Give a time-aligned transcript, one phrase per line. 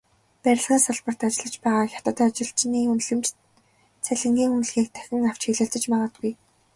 [0.43, 3.25] Барилгын салбарт ажиллаж байгаа хятад ажилчны үнэлэмж,
[4.05, 6.33] цалингийн үнэлгээг дахин авч хэлэлцэж магадгүй.